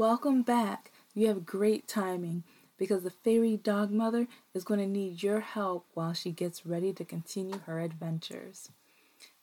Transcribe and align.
Welcome 0.00 0.40
back. 0.40 0.92
You 1.12 1.26
have 1.26 1.44
great 1.44 1.86
timing 1.86 2.44
because 2.78 3.02
the 3.02 3.10
fairy 3.10 3.58
dog 3.58 3.90
mother 3.90 4.28
is 4.54 4.64
going 4.64 4.80
to 4.80 4.86
need 4.86 5.22
your 5.22 5.40
help 5.40 5.84
while 5.92 6.14
she 6.14 6.30
gets 6.30 6.64
ready 6.64 6.94
to 6.94 7.04
continue 7.04 7.58
her 7.66 7.80
adventures. 7.80 8.70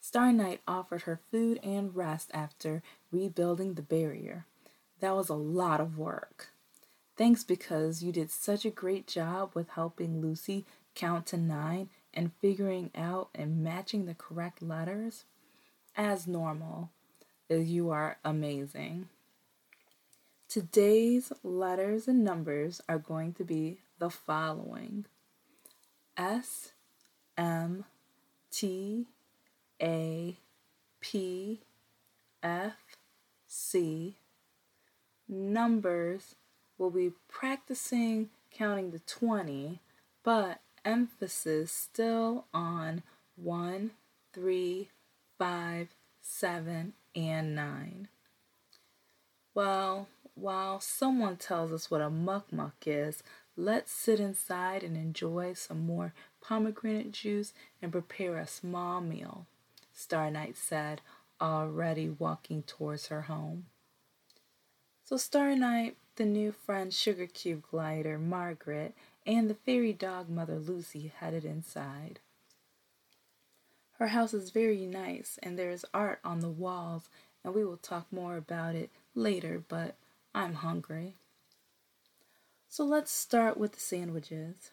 Star 0.02 0.34
Night 0.34 0.62
offered 0.68 1.04
her 1.04 1.20
food 1.30 1.60
and 1.62 1.96
rest 1.96 2.32
after 2.34 2.82
rebuilding 3.12 3.76
the 3.76 3.84
barrier. 3.84 4.48
That 5.00 5.16
was 5.16 5.30
a 5.30 5.36
lot 5.36 5.80
of 5.80 6.00
work. 6.00 6.48
Thanks 7.16 7.44
because 7.44 8.02
you 8.02 8.12
did 8.12 8.32
such 8.32 8.66
a 8.66 8.72
great 8.72 9.06
job 9.06 9.52
with 9.54 9.70
helping 9.70 10.22
Lucy 10.22 10.66
count 10.96 11.28
to 11.28 11.38
nine 11.38 11.90
and 12.16 12.32
figuring 12.42 12.90
out 12.96 13.30
and 13.36 13.64
matching 13.64 14.08
the 14.08 14.16
correct 14.16 14.64
letters. 14.64 15.24
As 15.96 16.26
normal, 16.26 16.90
you 17.48 17.92
are 17.92 18.18
amazing. 18.26 19.10
Today's 20.50 21.34
letters 21.44 22.08
and 22.08 22.24
numbers 22.24 22.80
are 22.88 23.00
going 23.00 23.34
to 23.34 23.44
be 23.44 23.80
the 24.00 24.10
following 24.10 25.04
S 26.16 26.72
M 27.38 27.84
T 28.50 29.08
A 29.82 30.38
P 31.02 31.60
F 32.42 32.78
C. 33.46 34.16
Numbers 35.28 36.36
will 36.78 36.92
be 36.92 37.12
practicing 37.28 38.30
counting 38.50 38.94
to 38.94 39.00
20, 39.00 39.82
but 40.24 40.62
emphasis 40.86 41.74
still 41.74 42.46
on 42.54 43.04
1, 43.36 43.92
3, 44.32 44.88
5, 45.38 45.88
7, 46.22 46.94
and 47.14 47.54
9. 47.54 48.08
Well, 49.54 50.08
while 50.38 50.80
someone 50.80 51.38
tells 51.38 51.72
us 51.72 51.90
what 51.90 52.02
a 52.02 52.10
muk 52.10 52.52
muk 52.54 52.76
is, 52.86 53.24
let's 53.56 53.92
sit 53.92 54.20
inside 54.20 54.84
and 54.84 54.96
enjoy 54.96 55.54
some 55.54 55.86
more 55.86 56.14
pomegranate 56.42 57.12
juice 57.12 57.54
and 57.82 57.92
prepare 57.92 58.38
a 58.38 58.48
small 58.48 59.02
meal, 59.02 59.48
Star 59.94 60.30
Night 60.30 60.56
said, 60.56 61.02
already 61.42 62.10
walking 62.10 62.64
towards 62.64 63.08
her 63.08 63.24
home. 63.24 63.66
So 65.04 65.18
Star 65.18 65.56
Night, 65.56 65.98
the 66.18 66.26
new 66.26 66.52
friend 66.52 66.94
Sugar 66.94 67.28
Cube 67.28 67.64
Glider, 67.72 68.18
Margaret, 68.18 68.94
and 69.26 69.50
the 69.50 69.56
fairy 69.56 69.94
dog 69.94 70.30
mother 70.30 70.60
Lucy 70.60 71.12
headed 71.18 71.46
inside. 71.46 72.20
Her 74.00 74.08
house 74.08 74.34
is 74.34 74.52
very 74.52 74.86
nice 74.86 75.40
and 75.42 75.58
there 75.58 75.72
is 75.72 75.86
art 75.94 76.20
on 76.24 76.42
the 76.42 76.50
walls, 76.50 77.10
and 77.44 77.56
we 77.56 77.66
will 77.66 77.78
talk 77.78 78.06
more 78.12 78.38
about 78.38 78.76
it 78.76 78.92
later, 79.16 79.64
but 79.68 79.96
I'm 80.38 80.54
hungry. 80.54 81.16
So 82.70 82.84
let's 82.86 83.10
start 83.10 83.58
with 83.58 83.72
the 83.72 83.80
sandwiches. 83.80 84.70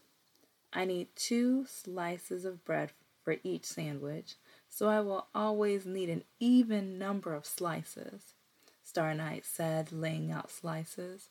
I 0.75 0.85
need 0.85 1.17
two 1.17 1.65
slices 1.65 2.45
of 2.45 2.67
bread 2.67 2.93
for 3.23 3.37
each 3.43 3.65
sandwich, 3.65 4.35
so 4.69 4.91
I 4.91 5.01
will 5.01 5.29
always 5.35 5.87
need 5.87 6.11
an 6.11 6.25
even 6.39 6.99
number 6.99 7.33
of 7.33 7.47
slices. 7.47 8.35
Star 8.83 9.15
Night 9.15 9.47
said, 9.47 9.91
laying 9.91 10.31
out 10.31 10.51
slices. 10.51 11.31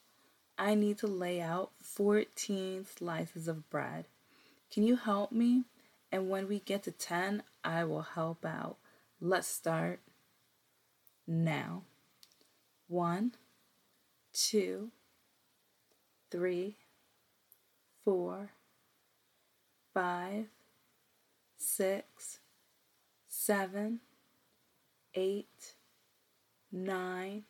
I 0.57 0.73
need 0.73 0.97
to 0.97 1.07
lay 1.07 1.39
out 1.39 1.69
14 1.83 2.85
slices 2.85 3.47
of 3.47 3.69
bread. 3.69 4.05
Can 4.71 4.81
you 4.81 4.95
help 4.95 5.31
me? 5.31 5.65
And 6.11 6.27
when 6.27 6.47
we 6.47 6.57
get 6.57 6.81
to 6.83 6.91
10, 6.91 7.43
I 7.63 7.83
will 7.83 8.01
help 8.01 8.43
out. 8.45 8.77
Let's 9.21 9.47
start 9.47 9.99
now. 11.27 11.83
One, 12.87 13.33
two, 14.33 14.91
three, 16.31 16.77
four, 18.03 18.49
five, 19.93 20.47
six, 21.57 22.39
seven, 23.27 23.99
eight, 25.13 25.75
nine, 26.71 27.43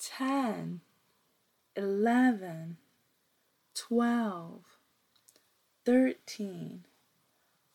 ten, 0.00 0.80
eleven, 1.76 2.76
twelve, 3.74 4.62
thirteen, 5.84 6.84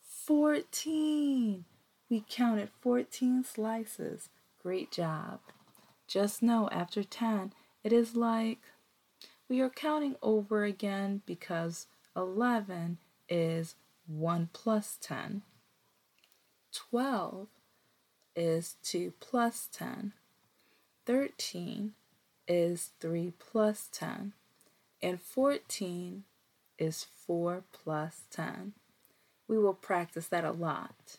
fourteen. 0.01 1.65
We 2.09 2.23
counted 2.29 2.69
14 2.81 3.43
slices. 3.43 4.29
Great 4.61 4.91
job. 4.91 5.39
Just 6.07 6.43
know 6.43 6.69
after 6.71 7.03
10, 7.03 7.53
it 7.83 7.91
is 7.93 8.15
like 8.15 8.59
we 9.49 9.59
are 9.59 9.69
counting 9.69 10.15
over 10.21 10.63
again 10.63 11.21
because 11.25 11.87
11 12.15 12.97
is 13.29 13.75
1 14.07 14.49
plus 14.53 14.97
10. 15.01 15.41
12 16.73 17.47
is 18.35 18.75
2 18.83 19.13
plus 19.19 19.67
10. 19.71 20.13
13 21.05 21.93
is 22.47 22.91
3 22.99 23.33
plus 23.37 23.89
10. 23.91 24.33
And 25.01 25.21
14 25.21 26.23
is 26.77 27.05
4 27.27 27.63
plus 27.71 28.21
10. 28.31 28.73
We 29.47 29.59
will 29.59 29.73
practice 29.73 30.27
that 30.27 30.45
a 30.45 30.51
lot. 30.51 31.17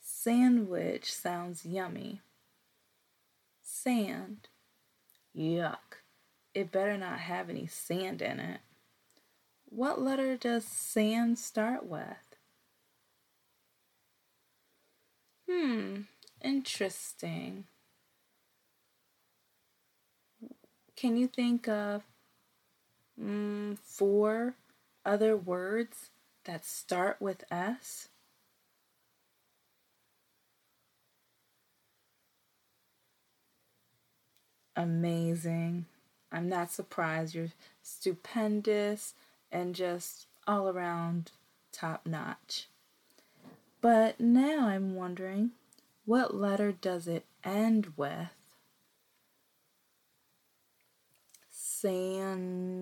Sandwich 0.00 1.12
sounds 1.14 1.64
yummy. 1.64 2.20
Sand 3.62 4.48
Yuck. 5.36 6.02
It 6.54 6.72
better 6.72 6.96
not 6.98 7.20
have 7.20 7.48
any 7.48 7.66
sand 7.66 8.20
in 8.22 8.40
it. 8.40 8.60
What 9.66 10.00
letter 10.00 10.36
does 10.36 10.64
sand 10.64 11.38
start 11.38 11.86
with? 11.86 12.36
Hmm, 15.48 16.02
interesting. 16.42 17.64
Can 20.96 21.16
you 21.16 21.26
think 21.26 21.66
of 21.66 22.04
mm, 23.18 23.78
four 23.78 24.54
other 25.04 25.36
words 25.36 26.10
that 26.44 26.64
start 26.64 27.16
with 27.20 27.42
S? 27.50 28.09
Amazing. 34.76 35.86
I'm 36.32 36.48
not 36.48 36.70
surprised. 36.70 37.34
You're 37.34 37.52
stupendous 37.82 39.14
and 39.50 39.74
just 39.74 40.26
all 40.46 40.68
around 40.68 41.32
top 41.72 42.06
notch. 42.06 42.68
But 43.80 44.20
now 44.20 44.68
I'm 44.68 44.94
wondering 44.94 45.50
what 46.04 46.34
letter 46.34 46.72
does 46.72 47.06
it 47.08 47.24
end 47.44 47.94
with? 47.96 48.28
Sand. 51.50 52.76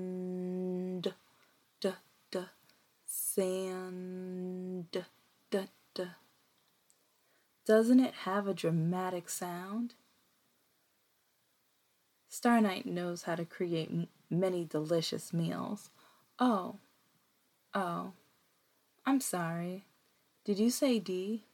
Duh, 1.81 1.93
duh. 2.31 2.44
Sand. 3.06 4.91
Duh, 4.91 5.66
duh. 5.94 6.04
Doesn't 7.65 8.00
it 8.00 8.15
have 8.25 8.48
a 8.48 8.54
dramatic 8.54 9.28
sound? 9.28 9.94
Star 12.28 12.61
Night 12.61 12.87
knows 12.87 13.22
how 13.22 13.34
to 13.34 13.44
create 13.44 13.89
m- 13.91 14.09
many 14.31 14.65
delicious 14.65 15.33
meals. 15.33 15.91
Oh, 16.39 16.77
oh, 17.75 18.12
I'm 19.06 19.21
sorry. 19.21 19.84
Did 20.44 20.59
you 20.59 20.71
say 20.71 20.99
D? 20.99 21.44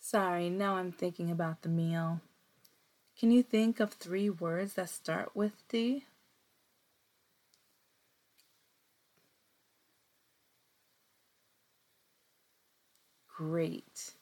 Sorry, 0.00 0.50
now 0.50 0.76
I'm 0.76 0.92
thinking 0.92 1.30
about 1.30 1.62
the 1.62 1.68
meal. 1.68 2.20
Can 3.18 3.30
you 3.30 3.42
think 3.42 3.80
of 3.80 3.92
three 3.92 4.28
words 4.28 4.74
that 4.74 4.90
start 4.90 5.34
with 5.34 5.52
D? 5.68 6.04
Great. 13.28 14.12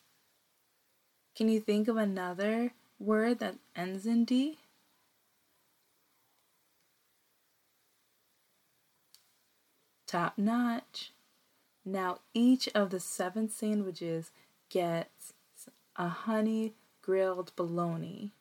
Can 1.35 1.49
you 1.49 1.61
think 1.61 1.88
of 1.88 1.97
another 1.97 2.73
word 3.04 3.38
that 3.40 3.56
ends 3.76 4.06
in 4.06 4.24
D? 4.24 4.58
Top 10.06 10.38
notch. 10.38 11.12
Now 11.84 12.20
each 12.32 12.68
of 12.74 12.90
the 12.90 13.00
seven 13.00 13.48
sandwiches 13.48 14.30
gets 14.70 15.32
a 15.96 16.08
honey 16.08 16.74
grilled 17.02 17.52
bologna. 17.56 18.32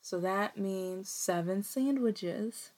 So 0.00 0.18
that 0.20 0.56
means 0.56 1.08
seven 1.08 1.62
sandwiches. 1.62 2.70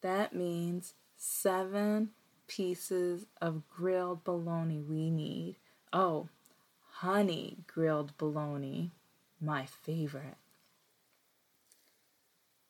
That 0.00 0.34
means 0.34 0.94
seven 1.16 2.10
pieces 2.46 3.26
of 3.40 3.68
grilled 3.68 4.24
bologna 4.24 4.78
we 4.78 5.10
need. 5.10 5.56
Oh, 5.92 6.28
honey 6.90 7.58
grilled 7.66 8.16
bologna 8.18 8.90
my 9.42 9.66
favorite. 9.66 10.36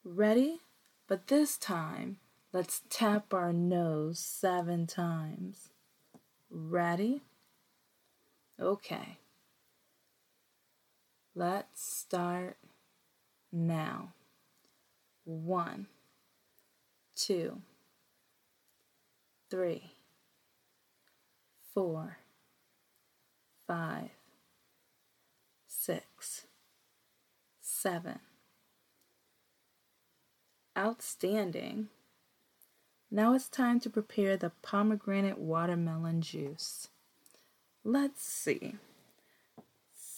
Ready? 0.05 0.61
But 1.07 1.29
this 1.29 1.59
time, 1.59 2.17
let's 2.53 2.83
tap 2.89 3.35
our 3.35 3.53
nose 3.53 4.19
seven 4.19 4.87
times. 4.87 5.69
Ready? 6.51 7.23
Okay. 8.59 9.19
Let's 11.35 11.83
start 11.83 12.57
now. 13.53 14.13
One, 15.25 15.87
two, 17.15 17.63
three, 19.51 19.93
four, 21.73 22.19
five, 23.67 24.11
six, 25.69 26.47
seven. 27.83 28.21
Outstanding. 30.79 31.89
Now 33.11 33.35
it's 33.35 33.49
time 33.49 33.81
to 33.81 33.91
prepare 33.91 34.37
the 34.37 34.53
pomegranate 34.63 35.39
watermelon 35.39 36.23
juice. 36.23 36.89
Let's 37.83 38.23
see. 38.23 38.77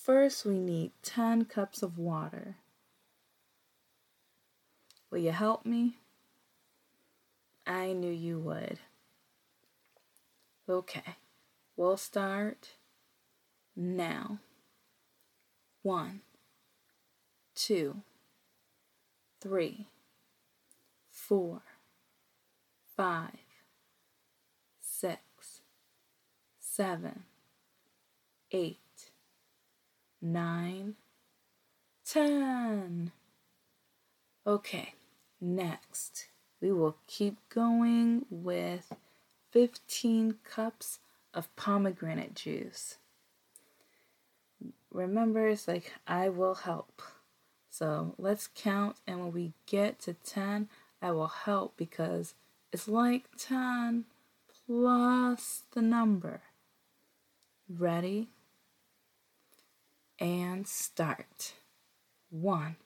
First, 0.03 0.45
we 0.45 0.59
need 0.59 0.93
10 1.03 1.47
cups 1.47 1.83
of 1.83 1.97
water. 1.97 2.57
Will 5.11 5.21
you 5.21 5.33
help 5.33 5.65
me? 5.65 5.97
I 7.67 7.95
knew 7.95 8.13
you 8.13 8.39
would. 8.41 8.79
Okay, 10.69 11.17
we'll 11.77 11.97
start 11.97 12.75
now. 13.75 14.39
One, 15.83 16.21
two, 17.55 18.03
three, 19.41 19.87
four, 21.11 21.63
five, 22.97 23.31
six, 24.81 25.61
seven, 26.59 27.25
eight, 28.53 29.11
nine, 30.21 30.95
ten. 32.05 33.13
Okay, 34.47 34.95
next 35.41 36.29
we 36.65 36.73
will 36.73 36.97
keep 37.07 37.37
going 37.51 38.25
with 38.31 38.91
15 39.51 40.37
cups 40.45 40.99
of 41.35 41.55
pomegranate 41.57 42.35
juice. 42.35 42.97
Remember, 44.91 45.47
it's 45.47 45.69
like 45.69 45.93
I 46.07 46.31
will 46.31 46.55
help. 46.55 47.03
So 47.77 48.15
let's 48.19 48.47
count, 48.47 48.99
and 49.05 49.19
when 49.19 49.33
we 49.33 49.53
get 49.67 49.99
to 50.03 50.15
10, 50.15 50.69
I 51.03 51.11
will 51.11 51.27
help 51.27 51.77
because 51.77 52.35
it's 52.73 52.87
like 52.87 53.25
10 53.37 54.05
plus 54.65 55.65
the 55.73 55.83
number. 55.83 56.43
Ready? 57.69 58.29
And 60.21 60.69
start. 60.69 61.55
One, 62.31 62.77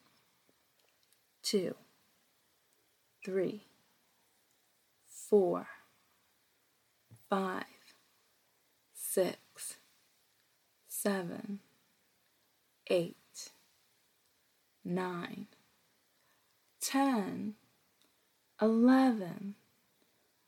two, 1.42 1.74
three, 3.22 3.64
four, 5.04 5.66
five, 7.28 7.64
six, 8.94 9.76
seven, 10.88 11.58
eight, 12.86 13.16
nine, 14.88 15.46
ten, 16.80 17.54
eleven, 18.60 19.54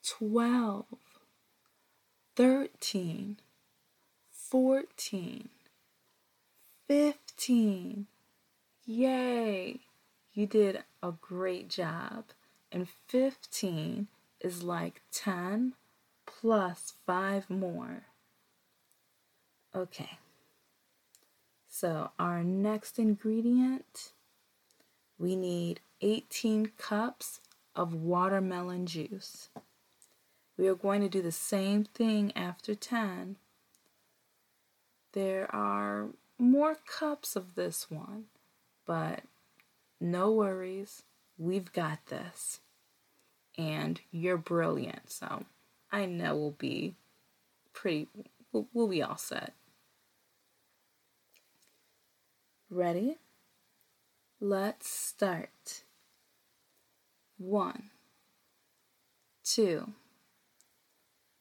twelve, 0.02 0.86
thirteen, 2.34 3.36
fourteen, 4.32 5.48
fifteen. 6.88 8.06
Yay! 8.86 9.80
You 10.32 10.46
did 10.46 10.82
a 11.02 11.12
great 11.12 11.68
job. 11.68 12.24
And 12.72 12.88
15 13.08 14.06
is 14.40 14.62
like 14.62 15.02
10 15.12 15.74
plus 16.24 16.94
5 17.06 17.50
more. 17.50 18.04
Okay. 19.74 20.18
So 21.68 22.10
our 22.18 22.42
next 22.42 22.98
ingredient, 22.98 24.12
we 25.20 25.36
need 25.36 25.80
18 26.00 26.72
cups 26.78 27.40
of 27.76 27.92
watermelon 27.92 28.86
juice. 28.86 29.50
We 30.56 30.66
are 30.66 30.74
going 30.74 31.02
to 31.02 31.10
do 31.10 31.20
the 31.20 31.30
same 31.30 31.84
thing 31.84 32.32
after 32.34 32.74
10. 32.74 33.36
There 35.12 35.54
are 35.54 36.06
more 36.38 36.76
cups 36.86 37.36
of 37.36 37.54
this 37.54 37.90
one, 37.90 38.24
but 38.86 39.24
no 40.00 40.32
worries, 40.32 41.02
we've 41.36 41.70
got 41.70 42.06
this. 42.06 42.60
And 43.58 44.00
you're 44.10 44.38
brilliant, 44.38 45.10
so 45.10 45.44
I 45.92 46.06
know 46.06 46.34
we'll 46.34 46.50
be 46.52 46.94
pretty, 47.74 48.08
we'll, 48.52 48.68
we'll 48.72 48.88
be 48.88 49.02
all 49.02 49.18
set. 49.18 49.52
Ready? 52.70 53.18
Let's 54.42 54.88
start. 54.88 55.82
One, 57.36 57.90
two, 59.44 59.92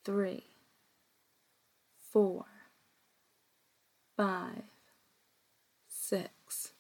three, 0.04 0.44
four, 2.12 2.44
five, 4.18 4.63
six, 5.88 6.74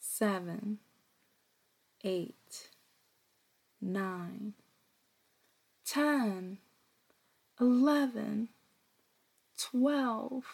seven, 0.00 0.78
eight, 2.02 2.70
nine, 3.80 4.54
ten, 5.86 6.58
eleven, 7.60 8.48
twelve, 9.56 10.44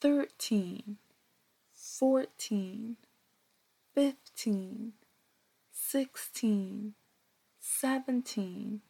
thirteen, 0.00 0.96
fourteen, 1.76 2.96
fifteen, 3.96 4.92
sixteen, 5.72 6.92
seventeen, 7.58 8.82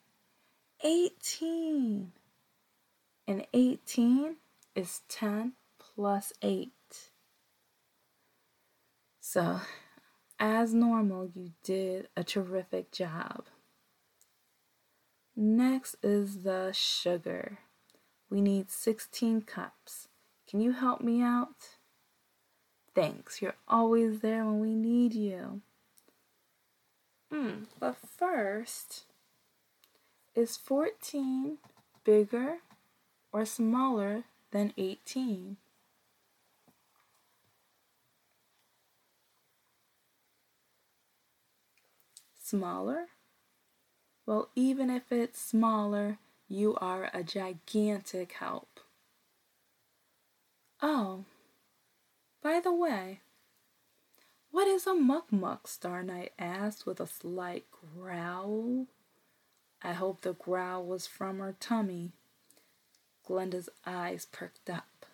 eighteen. 0.84 2.12
And 3.28 3.44
18 3.52 4.36
is 4.76 5.00
10 5.08 5.54
plus 5.80 6.32
8. 6.42 6.70
So, 9.20 9.60
as 10.38 10.72
normal, 10.72 11.28
you 11.34 11.50
did 11.64 12.06
a 12.16 12.22
terrific 12.22 12.92
job. 12.92 13.46
Next 15.34 15.96
is 16.04 16.42
the 16.42 16.70
sugar. 16.72 17.58
We 18.30 18.40
need 18.40 18.70
16 18.70 19.42
cups. 19.42 20.06
Can 20.48 20.60
you 20.60 20.70
help 20.70 21.00
me 21.00 21.20
out? 21.20 21.75
Thanks, 22.96 23.42
you're 23.42 23.56
always 23.68 24.20
there 24.20 24.42
when 24.46 24.58
we 24.58 24.74
need 24.74 25.12
you. 25.12 25.60
Hmm, 27.30 27.64
but 27.78 27.98
first, 27.98 29.04
is 30.34 30.56
14 30.56 31.58
bigger 32.04 32.60
or 33.34 33.44
smaller 33.44 34.24
than 34.50 34.72
18? 34.78 35.58
Smaller? 42.42 43.08
Well, 44.24 44.48
even 44.56 44.88
if 44.88 45.12
it's 45.12 45.38
smaller, 45.38 46.16
you 46.48 46.74
are 46.76 47.10
a 47.12 47.22
gigantic 47.22 48.32
help. 48.32 48.80
Oh, 50.80 51.26
by 52.42 52.60
the 52.60 52.72
way, 52.72 53.20
what 54.50 54.68
is 54.68 54.86
a 54.86 54.94
muk 54.94 55.32
muk? 55.32 55.68
Star 55.68 56.02
Night 56.02 56.32
asked 56.38 56.86
with 56.86 57.00
a 57.00 57.06
slight 57.06 57.64
growl. 57.70 58.86
I 59.82 59.92
hope 59.92 60.20
the 60.20 60.32
growl 60.32 60.84
was 60.84 61.06
from 61.06 61.38
her 61.38 61.54
tummy. 61.60 62.12
Glenda's 63.26 63.68
eyes 63.84 64.24
perked 64.24 64.70
up. 64.70 65.06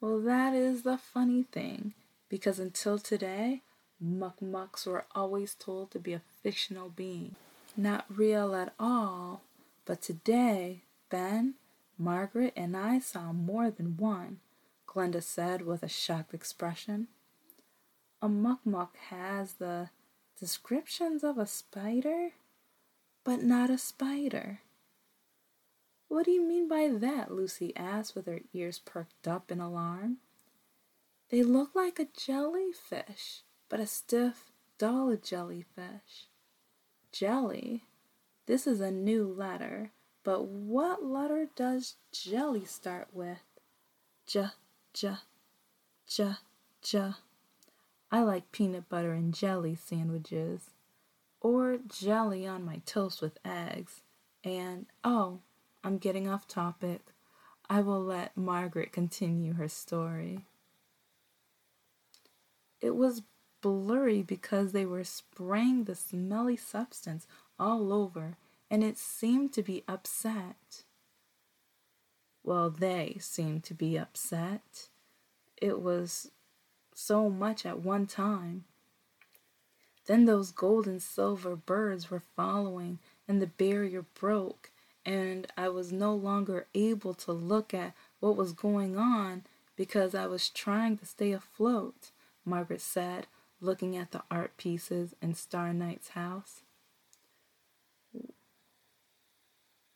Well, 0.00 0.20
that 0.20 0.54
is 0.54 0.82
the 0.82 0.98
funny 0.98 1.44
thing, 1.44 1.94
because 2.28 2.58
until 2.58 2.98
today, 2.98 3.62
Muk 4.00 4.40
Muks 4.40 4.86
were 4.86 5.06
always 5.14 5.54
told 5.54 5.90
to 5.90 5.98
be 5.98 6.12
a 6.12 6.22
fictional 6.42 6.88
being, 6.88 7.34
not 7.76 8.04
real 8.08 8.54
at 8.54 8.74
all. 8.78 9.42
But 9.84 10.02
today, 10.02 10.82
Ben, 11.10 11.54
Margaret, 11.98 12.52
and 12.56 12.76
I 12.76 12.98
saw 13.00 13.32
more 13.32 13.70
than 13.70 13.96
one, 13.96 14.40
Glenda 14.86 15.22
said 15.22 15.62
with 15.62 15.82
a 15.82 15.88
shocked 15.88 16.32
expression. 16.34 17.08
a 18.22 18.28
muk 18.28 18.60
muk 18.64 18.96
has 19.10 19.54
the 19.54 19.90
descriptions 20.38 21.22
of 21.24 21.38
a 21.38 21.46
spider, 21.46 22.30
but 23.24 23.42
not 23.42 23.70
a 23.70 23.78
spider. 23.78 24.60
What 26.08 26.24
do 26.24 26.30
you 26.30 26.42
mean 26.42 26.68
by 26.68 26.88
that? 26.88 27.30
Lucy 27.32 27.76
asked 27.76 28.14
with 28.14 28.26
her 28.26 28.40
ears 28.52 28.78
perked 28.78 29.28
up 29.28 29.50
in 29.52 29.60
alarm. 29.60 30.18
They 31.30 31.42
look 31.42 31.74
like 31.74 31.98
a 31.98 32.08
jellyfish, 32.16 33.42
but 33.68 33.80
a 33.80 33.86
stiff, 33.86 34.50
dull 34.78 35.14
jellyfish. 35.16 36.28
Jelly? 37.12 37.84
This 38.46 38.66
is 38.66 38.80
a 38.80 38.90
new 38.90 39.26
letter, 39.26 39.92
but 40.24 40.46
what 40.46 41.04
letter 41.04 41.48
does 41.56 41.96
jelly 42.12 42.64
start 42.64 43.08
with? 43.12 43.38
J, 44.26 44.48
j, 44.92 45.14
j, 46.06 46.34
j. 46.82 47.12
I 48.10 48.22
like 48.22 48.52
peanut 48.52 48.88
butter 48.88 49.12
and 49.12 49.34
jelly 49.34 49.74
sandwiches, 49.74 50.70
or 51.40 51.78
jelly 51.86 52.46
on 52.46 52.64
my 52.64 52.80
toast 52.84 53.20
with 53.22 53.38
eggs. 53.44 54.02
And 54.44 54.86
oh, 55.04 55.40
I'm 55.84 55.98
getting 55.98 56.28
off 56.28 56.48
topic. 56.48 57.00
I 57.70 57.80
will 57.80 58.02
let 58.02 58.36
Margaret 58.36 58.92
continue 58.92 59.54
her 59.54 59.68
story. 59.68 60.46
It 62.80 62.96
was 62.96 63.22
blurry 63.60 64.22
because 64.22 64.72
they 64.72 64.86
were 64.86 65.04
spraying 65.04 65.84
the 65.84 65.94
smelly 65.94 66.56
substance 66.56 67.26
all 67.58 67.92
over, 67.92 68.36
and 68.70 68.84
it 68.84 68.98
seemed 68.98 69.52
to 69.54 69.62
be 69.62 69.84
upset. 69.88 70.82
Well, 72.42 72.70
they 72.70 73.18
seemed 73.20 73.64
to 73.64 73.74
be 73.74 73.98
upset. 73.98 74.88
It 75.60 75.80
was 75.80 76.30
so 76.94 77.28
much 77.28 77.64
at 77.66 77.80
one 77.80 78.06
time. 78.06 78.64
Then 80.06 80.24
those 80.24 80.52
gold 80.52 80.86
and 80.86 81.02
silver 81.02 81.54
birds 81.54 82.10
were 82.10 82.22
following, 82.34 82.98
and 83.26 83.42
the 83.42 83.46
barrier 83.46 84.06
broke, 84.14 84.70
and 85.04 85.46
I 85.56 85.68
was 85.68 85.92
no 85.92 86.14
longer 86.14 86.66
able 86.74 87.14
to 87.14 87.32
look 87.32 87.74
at 87.74 87.92
what 88.20 88.36
was 88.36 88.52
going 88.52 88.96
on 88.96 89.44
because 89.76 90.14
I 90.14 90.26
was 90.26 90.48
trying 90.48 90.96
to 90.98 91.06
stay 91.06 91.32
afloat, 91.32 92.10
Margaret 92.44 92.80
said, 92.80 93.26
looking 93.60 93.96
at 93.96 94.10
the 94.10 94.22
art 94.30 94.56
pieces 94.56 95.14
in 95.20 95.34
Star 95.34 95.72
Night's 95.72 96.10
house. 96.10 96.62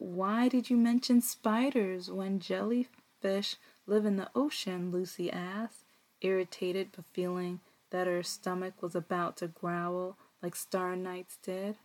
Why 0.02 0.48
did 0.48 0.68
you 0.68 0.76
mention 0.76 1.20
spiders 1.20 2.10
when 2.10 2.40
jellyfish 2.40 3.54
live 3.86 4.04
in 4.04 4.16
the 4.16 4.30
ocean? 4.34 4.90
Lucy 4.90 5.30
asked, 5.30 5.84
irritated 6.20 6.88
but 6.90 7.04
feeling 7.04 7.60
that 7.90 8.08
her 8.08 8.24
stomach 8.24 8.82
was 8.82 8.96
about 8.96 9.36
to 9.36 9.46
growl 9.46 10.18
like 10.42 10.56
Star 10.56 10.96
Night's 10.96 11.36
did. 11.36 11.76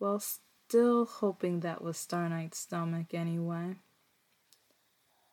Well, 0.00 0.18
still 0.18 1.06
hoping 1.06 1.60
that 1.60 1.80
was 1.80 1.96
Star 1.96 2.28
Night's 2.28 2.58
stomach 2.58 3.14
anyway. 3.14 3.76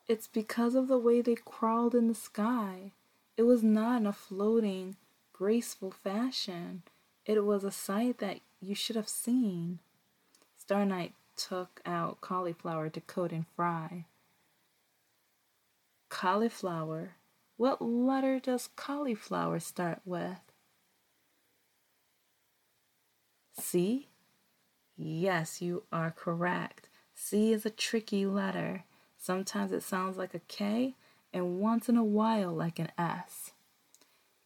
It's 0.06 0.28
because 0.28 0.76
of 0.76 0.86
the 0.86 0.98
way 0.98 1.20
they 1.20 1.34
crawled 1.34 1.96
in 1.96 2.06
the 2.06 2.14
sky. 2.14 2.92
It 3.36 3.42
was 3.42 3.64
not 3.64 4.02
in 4.02 4.06
a 4.06 4.12
floating, 4.12 4.94
graceful 5.32 5.90
fashion. 5.90 6.84
It 7.26 7.44
was 7.44 7.64
a 7.64 7.72
sight 7.72 8.18
that 8.18 8.38
you 8.60 8.76
should 8.76 8.94
have 8.94 9.08
seen. 9.08 9.80
Star 10.72 10.86
Night 10.86 11.12
took 11.36 11.82
out 11.84 12.22
cauliflower 12.22 12.88
to 12.88 13.00
coat 13.02 13.30
and 13.30 13.44
fry. 13.54 14.06
Cauliflower? 16.08 17.16
What 17.58 17.82
letter 17.82 18.40
does 18.40 18.70
cauliflower 18.74 19.60
start 19.60 20.00
with? 20.06 20.40
C? 23.52 24.08
Yes, 24.96 25.60
you 25.60 25.82
are 25.92 26.10
correct. 26.10 26.88
C 27.14 27.52
is 27.52 27.66
a 27.66 27.70
tricky 27.70 28.24
letter. 28.24 28.84
Sometimes 29.18 29.72
it 29.72 29.82
sounds 29.82 30.16
like 30.16 30.32
a 30.32 30.40
K, 30.48 30.94
and 31.34 31.60
once 31.60 31.90
in 31.90 31.98
a 31.98 32.02
while 32.02 32.50
like 32.50 32.78
an 32.78 32.92
S. 32.96 33.50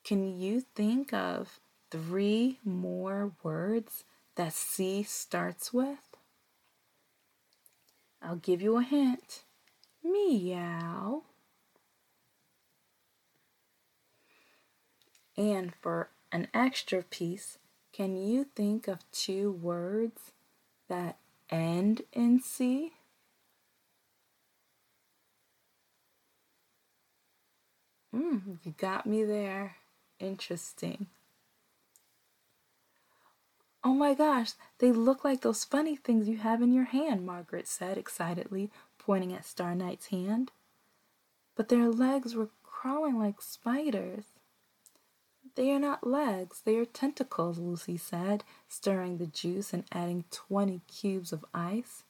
Can 0.03 0.37
you 0.37 0.63
think 0.75 1.13
of 1.13 1.61
three 1.93 2.59
more 2.65 3.31
words 3.45 4.03
that 4.35 4.55
C 4.55 5.05
starts 5.05 5.73
with? 5.73 6.01
I'll 8.27 8.37
give 8.37 8.61
you 8.61 8.77
a 8.77 8.83
hint. 8.83 9.43
Meow. 10.03 11.23
And 15.37 15.73
for 15.81 16.09
an 16.33 16.49
extra 16.53 17.03
piece, 17.03 17.59
can 17.93 18.17
you 18.17 18.49
think 18.57 18.89
of 18.89 19.09
two 19.13 19.53
words 19.53 20.33
that 20.89 21.19
end 21.51 22.03
in 22.13 22.41
C? 22.41 22.95
Mm, 28.13 28.59
you 28.65 28.75
got 28.77 29.07
me 29.07 29.23
there. 29.23 29.77
Interesting. 30.19 31.07
Oh 33.87 33.95
my 33.95 34.15
gosh, 34.15 34.51
they 34.79 34.91
look 34.91 35.25
like 35.25 35.43
those 35.43 35.63
funny 35.63 35.95
things 35.95 36.29
you 36.29 36.39
have 36.39 36.61
in 36.61 36.73
your 36.73 36.87
hand, 36.87 37.25
Margaret 37.25 37.69
said 37.69 37.97
excitedly, 37.97 38.69
pointing 38.99 39.33
at 39.33 39.45
Star 39.45 39.77
Night's 39.77 40.07
hand. 40.07 40.51
But 41.55 41.69
their 41.69 41.89
legs 41.89 42.35
were 42.35 42.51
crawling 42.65 43.17
like 43.17 43.41
spiders. 43.41 44.25
They 45.55 45.71
are 45.71 45.79
not 45.79 46.05
legs, 46.05 46.63
they 46.65 46.75
are 46.79 46.85
tentacles, 46.85 47.61
Lucy 47.61 47.97
said, 47.97 48.43
stirring 48.67 49.19
the 49.19 49.29
juice 49.29 49.73
and 49.73 49.85
adding 49.93 50.25
20 50.33 50.81
cubes 50.89 51.33
of 51.33 51.45
ice. 51.55 52.03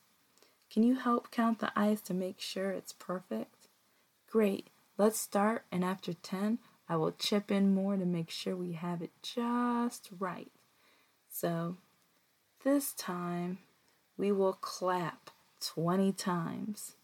Can 0.71 0.83
you 0.83 0.95
help 0.95 1.30
count 1.30 1.59
the 1.59 1.78
ice 1.78 2.00
to 2.02 2.14
make 2.14 2.40
sure 2.40 2.71
it's 2.71 2.95
perfect? 2.95 3.68
Great. 4.30 4.71
Let's 4.97 5.21
start, 5.21 5.66
and 5.71 5.85
after 5.85 6.14
10, 6.14 6.59
I 6.88 6.97
will 6.97 7.12
chip 7.12 7.50
in 7.50 7.75
more 7.75 7.99
to 7.99 8.06
make 8.06 8.30
sure 8.30 8.56
we 8.56 8.73
have 8.73 9.02
it 9.02 9.11
just 9.23 10.09
right. 10.18 10.50
So, 11.38 11.76
this 12.64 12.95
time, 12.95 13.59
we 14.16 14.33
will 14.33 14.55
clap 14.55 15.28
20 15.61 16.12
times. 16.12 16.95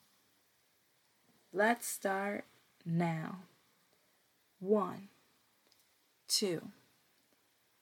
Let's 1.52 1.86
start 1.86 2.46
now. 2.86 3.40
One, 4.58 5.08
two, 6.28 6.68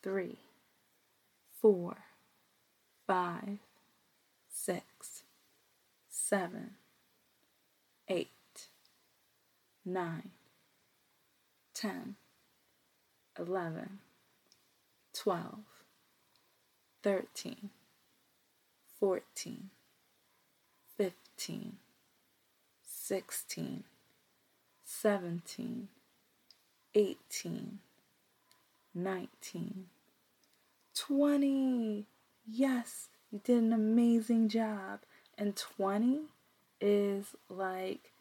three, 0.02 0.38
four, 1.60 1.98
five, 3.06 3.58
six, 4.52 5.22
seven, 6.08 6.70
eight 8.08 8.30
nine, 9.84 10.30
ten, 11.74 12.16
eleven, 13.38 14.00
twelve, 15.12 15.79
thirteen, 17.02 17.70
fourteen, 18.98 19.70
fifteen, 20.96 21.76
sixteen, 22.82 23.84
seventeen, 24.84 25.88
eighteen, 26.94 27.78
nineteen, 28.94 29.86
twenty. 30.94 32.06
Yes, 32.46 33.08
you 33.30 33.40
did 33.44 33.62
an 33.62 33.72
amazing 33.72 34.48
job. 34.48 35.00
And 35.38 35.56
20 35.56 36.22
is 36.80 37.34
like 37.48 38.12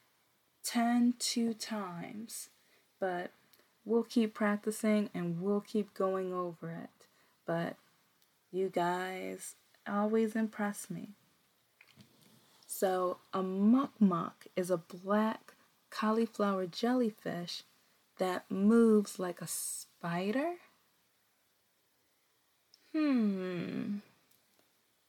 10 0.63 1.15
two 1.19 1.53
times. 1.53 2.49
But 2.99 3.31
we'll 3.85 4.03
keep 4.03 4.33
practicing 4.33 5.09
and 5.13 5.41
we'll 5.41 5.61
keep 5.61 5.93
going 5.93 6.33
over 6.33 6.69
it. 6.69 6.89
But 7.45 7.75
you 8.51 8.69
guys 8.69 9.55
always 9.87 10.35
impress 10.35 10.89
me. 10.89 11.09
So, 12.65 13.17
a 13.33 13.41
muck 13.41 14.45
is 14.55 14.69
a 14.69 14.77
black 14.77 15.53
cauliflower 15.89 16.67
jellyfish 16.67 17.63
that 18.17 18.49
moves 18.49 19.17
like 19.19 19.41
a 19.41 19.47
spider? 19.47 20.55
Hmm. 22.93 23.97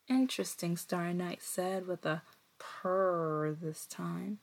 Interesting, 0.09 0.77
Star 0.77 1.13
Night 1.13 1.43
said 1.43 1.87
with 1.87 2.05
a 2.05 2.23
purr 2.59 3.57
this 3.61 3.87
time. 3.87 4.39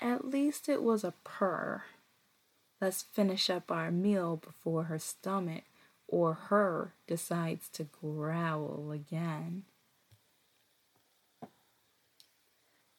At 0.00 0.28
least 0.28 0.68
it 0.68 0.82
was 0.82 1.04
a 1.04 1.14
purr. 1.24 1.84
Let's 2.80 3.02
finish 3.02 3.50
up 3.50 3.70
our 3.70 3.90
meal 3.90 4.36
before 4.36 4.84
her 4.84 4.98
stomach 4.98 5.64
or 6.10 6.34
her 6.34 6.92
decides 7.06 7.68
to 7.68 7.84
growl 7.84 8.90
again. 8.92 9.62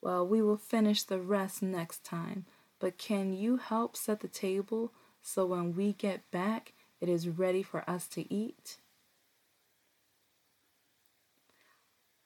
Well, 0.01 0.25
we 0.25 0.41
will 0.41 0.57
finish 0.57 1.03
the 1.03 1.19
rest 1.19 1.61
next 1.61 2.03
time, 2.03 2.45
but 2.79 2.97
can 2.97 3.33
you 3.33 3.57
help 3.57 3.95
set 3.95 4.21
the 4.21 4.27
table 4.27 4.93
so 5.21 5.45
when 5.45 5.75
we 5.75 5.93
get 5.93 6.31
back, 6.31 6.73
it 6.99 7.09
is 7.09 7.27
ready 7.27 7.61
for 7.61 7.87
us 7.87 8.07
to 8.07 8.33
eat. 8.33 8.77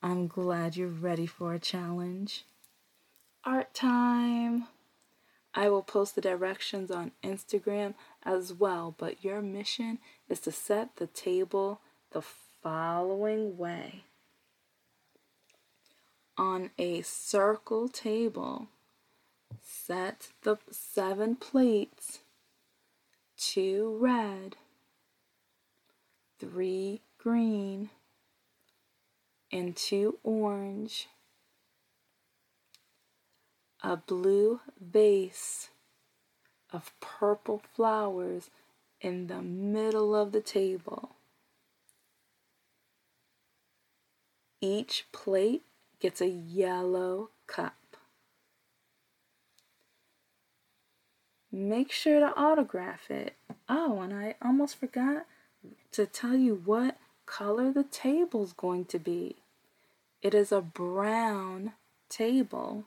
I'm 0.01 0.27
glad 0.27 0.77
you're 0.77 0.87
ready 0.87 1.25
for 1.25 1.53
a 1.53 1.59
challenge. 1.59 2.45
Art 3.43 3.73
time! 3.73 4.67
I 5.57 5.69
will 5.69 5.83
post 5.83 6.15
the 6.15 6.21
directions 6.21 6.91
on 6.91 7.13
Instagram 7.24 7.93
as 8.24 8.53
well, 8.53 8.93
but 8.97 9.24
your 9.24 9.41
mission 9.41 10.00
is 10.27 10.41
to 10.41 10.51
set 10.51 10.97
the 10.97 11.07
table 11.07 11.79
the 12.12 12.21
following 12.62 13.57
way. 13.57 14.03
On 16.38 16.71
a 16.77 17.01
circle 17.03 17.88
table, 17.88 18.67
set 19.63 20.27
the 20.43 20.57
seven 20.69 21.38
plates 21.38 22.19
two 23.38 23.97
red, 24.01 24.57
three 26.38 27.01
green, 27.17 27.91
and 29.53 29.74
two 29.77 30.19
orange 30.21 31.07
a 33.84 33.98
blue 33.98 34.62
vase 34.79 35.70
of 36.72 36.91
purple 37.00 37.62
flowers 37.75 38.50
in 39.01 39.27
the 39.27 39.41
middle 39.41 40.15
of 40.15 40.32
the 40.32 40.41
table. 40.41 41.15
Each 44.62 45.05
plate 45.12 45.63
gets 46.00 46.22
a 46.22 46.27
yellow 46.27 47.29
cup. 47.48 47.75
Make 51.51 51.91
sure 51.91 52.20
to 52.20 52.36
autograph 52.36 53.10
it. 53.10 53.36
Oh, 53.70 54.01
and 54.01 54.13
I 54.13 54.36
almost 54.41 54.77
forgot 54.77 55.25
to 55.94 56.05
tell 56.05 56.36
you 56.36 56.62
what 56.65 56.98
color 57.25 57.72
the 57.72 57.84
table's 57.84 58.53
going 58.53 58.86
to 58.86 59.00
be. 59.00 59.38
It 60.22 60.34
is 60.34 60.51
a 60.51 60.62
brown 60.62 61.74
table. 62.10 62.86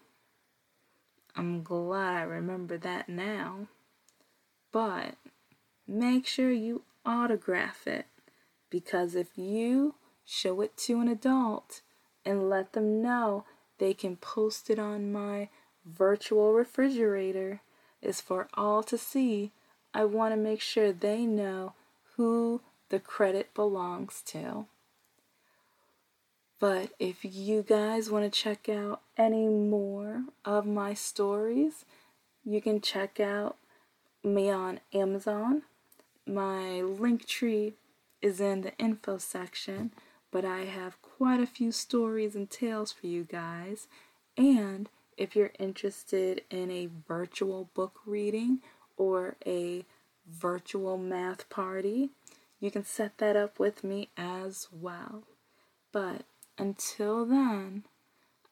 I'm 1.37 1.63
glad 1.63 2.15
I 2.15 2.23
remember 2.23 2.79
that 2.79 3.09
now. 3.09 3.69
But 4.73 5.15
make 5.87 6.27
sure 6.27 6.51
you 6.51 6.83
autograph 7.07 7.87
it 7.87 8.07
because 8.71 9.15
if 9.15 9.37
you 9.37 9.95
show 10.25 10.61
it 10.61 10.77
to 10.77 11.01
an 11.01 11.09
adult 11.09 11.81
and 12.25 12.51
let 12.51 12.73
them 12.73 13.01
know 13.01 13.45
they 13.79 13.95
can 13.95 14.17
post 14.17 14.69
it 14.69 14.79
on 14.79 15.13
my 15.13 15.49
virtual 15.87 16.53
refrigerator 16.53 17.61
is 18.03 18.21
for 18.21 18.49
all 18.55 18.83
to 18.83 18.99
see. 18.99 19.53
I 19.95 20.05
want 20.05 20.33
to 20.33 20.37
make 20.37 20.61
sure 20.61 20.93
they 20.93 21.25
know 21.25 21.73
who 22.17 22.61
the 22.91 23.01
credit 23.01 23.55
belongs 23.55 24.23
to. 24.27 24.67
But 26.61 26.91
if 26.99 27.25
you 27.25 27.63
guys 27.63 28.11
want 28.11 28.25
to 28.25 28.41
check 28.41 28.69
out 28.69 29.01
any 29.17 29.47
more 29.47 30.25
of 30.45 30.67
my 30.67 30.93
stories, 30.93 31.85
you 32.45 32.61
can 32.61 32.81
check 32.81 33.21
out 33.21 33.57
me 34.25 34.51
on 34.51 34.81
Amazon. 34.93 35.63
My 36.27 36.81
link 36.81 37.27
tree 37.27 37.75
is 38.21 38.41
in 38.41 38.63
the 38.63 38.77
info 38.77 39.19
section, 39.19 39.93
but 40.33 40.45
I 40.45 40.65
have 40.65 41.01
quite 41.01 41.41
a 41.41 41.47
few 41.47 41.71
stories 41.71 42.35
and 42.35 42.51
tales 42.51 42.91
for 42.91 43.07
you 43.07 43.23
guys. 43.23 43.87
And 44.37 44.89
if 45.17 45.37
you're 45.37 45.53
interested 45.61 46.43
in 46.51 46.73
a 46.73 46.89
virtual 47.07 47.71
book 47.75 48.01
reading 48.05 48.59
or 48.97 49.37
a 49.47 49.85
virtual 50.29 50.99
math 50.99 51.49
party, 51.49 52.11
you 52.59 52.73
can 52.73 52.85
set 52.85 53.19
that 53.19 53.37
up 53.37 53.61
with 53.61 53.85
me 53.85 54.09
as 54.17 54.67
well. 54.73 55.23
But 55.93 56.23
until 56.59 57.25
then, 57.25 57.85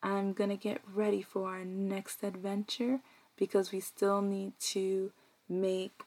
I'm 0.02 0.32
going 0.32 0.50
to 0.50 0.56
get 0.56 0.80
ready 0.92 1.22
for 1.22 1.48
our 1.48 1.64
next 1.64 2.22
adventure 2.22 3.00
because 3.36 3.72
we 3.72 3.80
still 3.80 4.22
need 4.22 4.58
to 4.58 5.12
make 5.48 6.02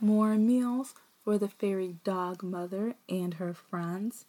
more 0.00 0.34
meals 0.34 0.94
for 1.22 1.38
the 1.38 1.48
fairy 1.48 1.96
dog 2.04 2.42
mother 2.42 2.94
and 3.08 3.34
her 3.34 3.54
friends, 3.54 4.26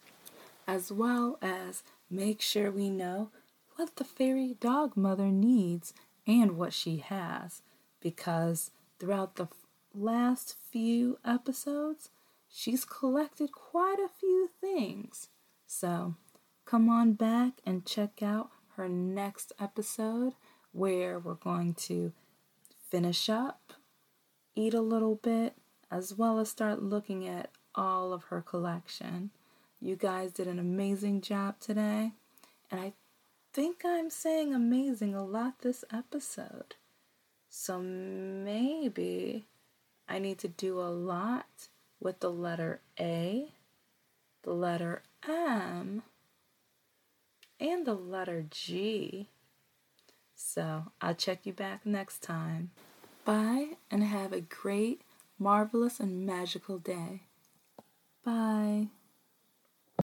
as 0.66 0.90
well 0.90 1.38
as 1.42 1.82
make 2.10 2.40
sure 2.40 2.70
we 2.70 2.88
know 2.88 3.30
what 3.76 3.96
the 3.96 4.04
fairy 4.04 4.56
dog 4.58 4.96
mother 4.96 5.26
needs 5.26 5.92
and 6.26 6.56
what 6.56 6.72
she 6.72 6.98
has 6.98 7.62
because 8.00 8.70
throughout 8.98 9.36
the 9.36 9.48
last 9.94 10.56
few 10.70 11.18
episodes, 11.24 12.10
she's 12.48 12.84
collected 12.84 13.50
quite 13.52 13.98
a 13.98 14.08
few 14.08 14.48
things. 14.60 15.28
So, 15.66 16.14
come 16.66 16.90
on 16.90 17.12
back 17.12 17.52
and 17.64 17.86
check 17.86 18.22
out 18.22 18.50
her 18.76 18.88
next 18.88 19.52
episode 19.58 20.34
where 20.72 21.18
we're 21.18 21.34
going 21.34 21.72
to 21.72 22.12
finish 22.90 23.30
up, 23.30 23.72
eat 24.54 24.74
a 24.74 24.80
little 24.80 25.14
bit, 25.14 25.54
as 25.90 26.14
well 26.14 26.38
as 26.40 26.50
start 26.50 26.82
looking 26.82 27.26
at 27.26 27.50
all 27.74 28.12
of 28.12 28.24
her 28.24 28.42
collection. 28.42 29.30
You 29.80 29.94
guys 29.94 30.32
did 30.32 30.48
an 30.48 30.58
amazing 30.58 31.20
job 31.20 31.60
today, 31.60 32.12
and 32.70 32.80
I 32.80 32.92
think 33.52 33.82
I'm 33.84 34.10
saying 34.10 34.52
amazing 34.52 35.14
a 35.14 35.24
lot 35.24 35.60
this 35.60 35.84
episode. 35.92 36.74
So 37.48 37.78
maybe 37.80 39.46
I 40.08 40.18
need 40.18 40.38
to 40.40 40.48
do 40.48 40.80
a 40.80 40.90
lot 40.90 41.68
with 42.00 42.20
the 42.20 42.30
letter 42.30 42.80
A, 42.98 43.52
the 44.42 44.52
letter 44.52 45.02
M, 45.26 46.02
and 47.60 47.86
the 47.86 47.94
letter 47.94 48.44
G. 48.50 49.28
So 50.34 50.92
I'll 51.00 51.14
check 51.14 51.46
you 51.46 51.52
back 51.52 51.84
next 51.84 52.22
time. 52.22 52.70
Bye 53.24 53.76
and 53.90 54.04
have 54.04 54.32
a 54.32 54.40
great, 54.40 55.02
marvelous, 55.38 55.98
and 55.98 56.26
magical 56.26 56.78
day. 56.78 57.22
Bye. 58.24 58.88